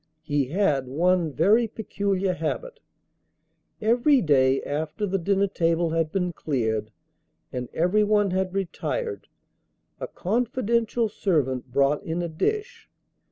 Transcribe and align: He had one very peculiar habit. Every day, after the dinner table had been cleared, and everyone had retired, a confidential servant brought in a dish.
He 0.23 0.45
had 0.47 0.87
one 0.87 1.31
very 1.31 1.67
peculiar 1.67 2.33
habit. 2.33 2.79
Every 3.79 4.19
day, 4.19 4.59
after 4.63 5.05
the 5.05 5.19
dinner 5.19 5.45
table 5.45 5.91
had 5.91 6.11
been 6.11 6.33
cleared, 6.33 6.89
and 7.53 7.69
everyone 7.71 8.31
had 8.31 8.51
retired, 8.55 9.27
a 9.99 10.07
confidential 10.07 11.07
servant 11.07 11.71
brought 11.71 12.01
in 12.01 12.23
a 12.23 12.27
dish. 12.27 12.89